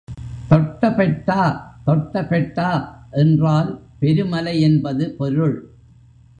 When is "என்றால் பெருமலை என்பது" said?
3.11-5.11